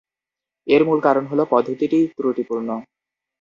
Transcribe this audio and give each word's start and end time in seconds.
এর 0.67 0.81
মূল 0.87 0.99
কারণ 1.07 1.23
হলো 1.31 1.43
পদ্ধতিটিই 1.51 2.05
ত্রুটিপূর্ণ। 2.15 2.69